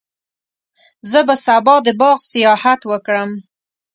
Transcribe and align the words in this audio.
زه 1.09 1.19
به 1.27 1.35
سبا 1.45 1.75
د 1.85 1.87
باغ 2.01 2.17
سیاحت 2.31 2.79
وکړم. 2.91 3.29